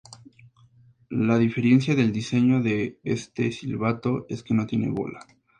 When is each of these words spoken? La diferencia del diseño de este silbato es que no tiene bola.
La 1.11 1.37
diferencia 1.37 1.93
del 1.95 2.11
diseño 2.11 2.63
de 2.63 2.97
este 3.03 3.51
silbato 3.51 4.25
es 4.29 4.41
que 4.41 4.55
no 4.55 4.65
tiene 4.65 4.89
bola. 4.89 5.19